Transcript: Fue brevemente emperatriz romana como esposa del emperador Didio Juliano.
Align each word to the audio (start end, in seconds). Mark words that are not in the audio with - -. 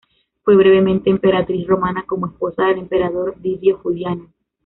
Fue 0.43 0.55
brevemente 0.55 1.11
emperatriz 1.11 1.67
romana 1.67 2.03
como 2.07 2.25
esposa 2.25 2.63
del 2.65 2.79
emperador 2.79 3.39
Didio 3.39 3.77
Juliano. 3.77 4.31